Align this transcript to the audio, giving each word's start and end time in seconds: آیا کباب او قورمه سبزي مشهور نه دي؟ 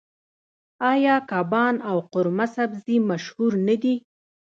آیا 0.91 1.15
کباب 1.29 1.75
او 1.89 1.97
قورمه 2.11 2.47
سبزي 2.55 2.95
مشهور 3.09 3.51
نه 3.67 3.75
دي؟ 3.81 3.95